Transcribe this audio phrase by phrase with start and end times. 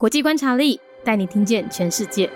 [0.00, 2.30] 国际观察力带你听见全世界。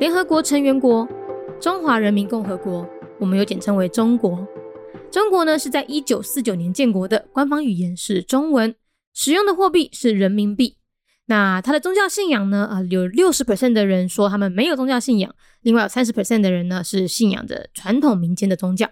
[0.00, 1.06] 联合国成员国：
[1.60, 2.88] 中华人民共和国，
[3.20, 4.48] 我们又简称为中国。
[5.10, 8.74] 中国呢是在一九四九年建国的，官方语言是中文，
[9.12, 10.78] 使用的货币是人民币。
[11.26, 12.64] 那它的宗教信仰呢？
[12.64, 18.88] 啊，有六十 percent 的人说他们没有宗教信仰，另外有三十 percent 的人呢是信仰着传统民间的宗教。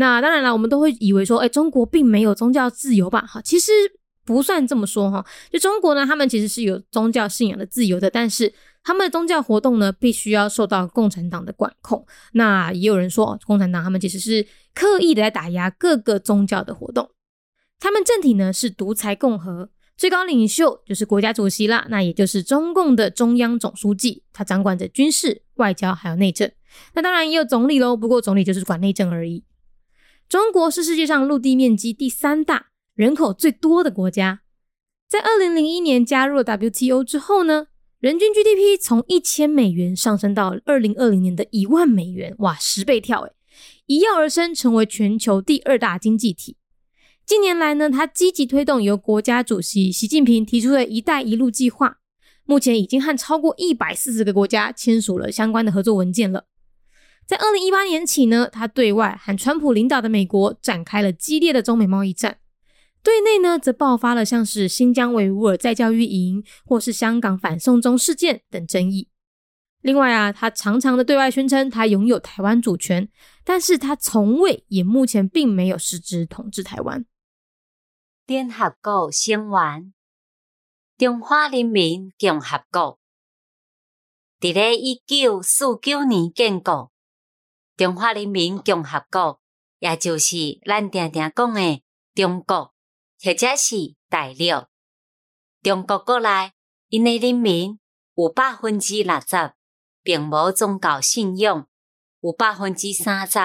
[0.00, 3.20] 那当然了，我们都会以为说，哎，中国并没有宗教自由吧？
[3.20, 3.70] 哈，其实
[4.24, 5.24] 不算这么说哈。
[5.52, 8.52] 就中国呢，他们其实是有宗教信仰的自由的，但是
[8.82, 12.04] 他们的宗教活动呢，必须要受到共产党的管控。
[12.32, 14.46] 那也有人说，共产党他们其实是。
[14.72, 17.10] 刻意的在打压各个宗教的活动，
[17.80, 26.48] 他们政体呢是独裁共和，最高领袖就是国家主席啦，那也就是中共的中央总书记，他掌管着军事、外交还有内政。
[26.94, 29.42] 那当然也有总理喽，不过总理就是管内政而已。
[30.30, 34.42] 中国是世界上陆地面积第三大、人口最多的国家，
[35.08, 37.66] 在二零零一年加入了 WTO 之后呢，
[37.98, 43.32] 人均 GDP 从一千美元上升到二零二零年的一万美元，哇，十倍跳诶
[43.86, 46.56] 一跃而升，成为全球第二大经济体。
[47.26, 51.98] 近年来呢，他积极推动由国家主席习近平提出的一带一路计划，
[52.44, 56.44] 目前已经和超过一百四十个国家签署了相关的合作文件了。
[57.30, 62.40] 在二零一八年起呢，他对外和川普领导的美国展开了激烈的中美贸易战，
[63.04, 69.10] 对内呢则爆发了像是新疆维吾尔在教育营或是香港反送中事件等争议。
[69.80, 73.08] 另外啊，他常常的对外宣称他拥有台湾主权，
[73.44, 77.06] 但是他从未也目前并没有实质统治台湾。
[78.26, 79.94] 联合国成员，
[80.98, 82.98] 中华人民共和国，
[84.40, 86.90] 伫咧一九四九年建国。
[87.80, 89.40] 中华人民共和国，
[89.78, 91.82] 也就是咱常常讲的
[92.14, 92.74] 中国，
[93.24, 94.66] 或者是大陆。
[95.62, 96.52] 中国国内，
[96.90, 97.78] 因的人民
[98.16, 99.54] 有百分之六十。
[100.02, 101.66] 并无宗教信仰，
[102.20, 103.38] 有百分之三十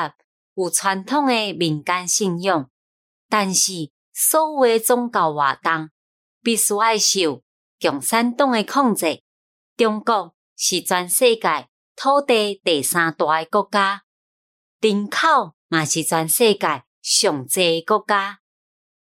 [0.56, 2.70] 有传统的民间信仰，
[3.30, 5.90] 但是所有宗教活动
[6.42, 7.42] 必须爱受
[7.80, 9.22] 共产党的控制。
[9.76, 14.05] 中国是全世界土地第三大的国家，
[14.88, 18.42] 人口嘛是全世界上济国家。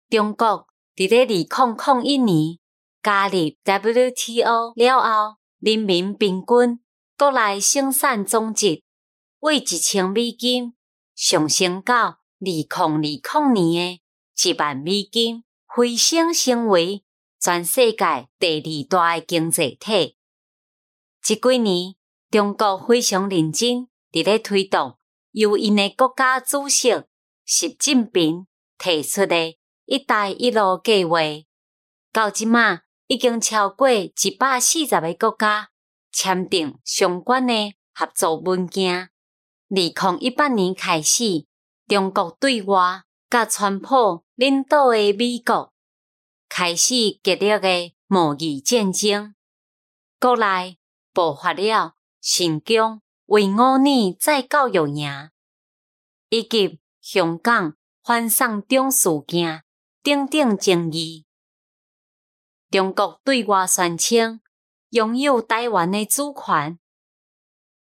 [0.08, 2.60] 中国伫咧二零零一年
[3.02, 6.80] 加入 WTO 了后，人民平均。
[7.18, 8.84] 国内生产总值
[9.40, 10.76] 为一千美金
[11.16, 14.02] 上升到二零二零年诶
[14.44, 15.44] 一万美金，
[15.76, 17.04] 飞升成为
[17.40, 20.18] 全世界第二大诶经济体。
[21.20, 21.96] 这几年，
[22.30, 25.00] 中国非常认真伫咧推动
[25.34, 26.94] 由因的国家主席
[27.44, 28.46] 习近平
[28.78, 31.20] 提出的一带一路计划，
[32.12, 35.70] 到即马已经超过一百四十个国家。
[36.12, 39.10] 签订相关的合作文件。
[39.70, 41.48] 二零一八年开始，
[41.88, 45.74] 中国对外甲川普领导的美国
[46.48, 49.34] 开始激烈的贸易战争。
[50.20, 50.78] 国内
[51.12, 53.02] 爆发了新疆
[53.34, 53.82] 维吾尔
[54.20, 55.32] 再教育营，
[56.30, 57.74] 以及香港
[58.04, 59.64] 反送中事件
[60.04, 61.26] 等等争议。
[62.70, 64.40] 中国对外宣称。
[64.92, 66.78] 拥有台湾的主权，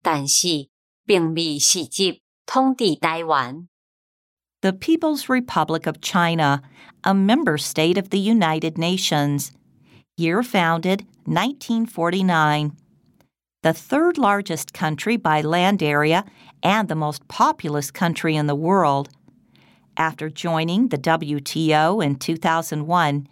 [0.04, 0.70] 但是
[1.04, 3.68] 并未实际统治台湾。
[4.60, 6.62] The People's Republic of China,
[7.02, 9.50] a member state of the United Nations.
[10.16, 12.74] Year founded 1949.
[13.64, 16.26] The third largest country by land area
[16.64, 19.10] and the most populous country in the world.
[19.96, 23.28] After joining the WTO in 2001,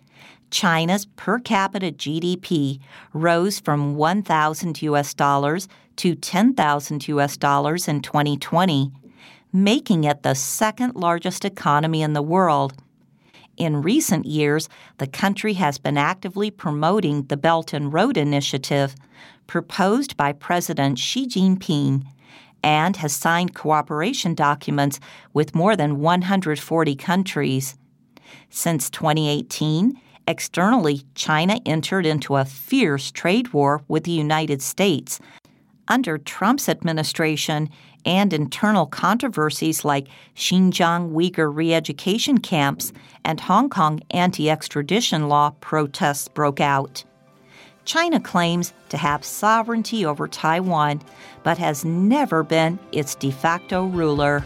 [0.52, 2.80] China's per capita GDP
[3.12, 8.92] rose from 1,000 US dollars to 10,000 US dollars in 2020,
[9.52, 12.74] making it the second largest economy in the world.
[13.60, 18.96] In recent years, the country has been actively promoting the Belt and Road Initiative,
[19.48, 22.06] proposed by President Xi Jinping,
[22.64, 25.02] and has signed cooperation documents
[25.34, 27.76] with more than 140 countries.
[28.50, 35.20] Since 2018, Externally, China entered into a fierce trade war with the United States.
[35.90, 37.68] Under Trump's administration
[38.06, 42.94] and internal controversies like Xinjiang Uyghur re education camps
[43.26, 47.04] and Hong Kong anti extradition law protests broke out.
[47.86, 51.02] China claims to have sovereignty over Taiwan,
[51.42, 54.46] but has never been its de facto ruler.